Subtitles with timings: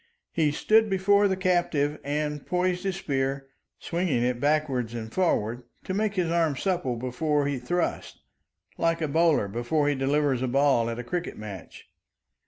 [0.31, 3.45] He stood before the captive and poised his spear,
[3.77, 8.19] swinging it backward and forward, to make his arm supple before he thrust,
[8.79, 11.85] like a bowler before he delivers a ball at a cricket match.